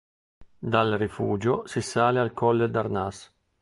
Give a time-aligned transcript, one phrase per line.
[0.57, 3.31] Dal rifugio si sale al colle d'Arnas.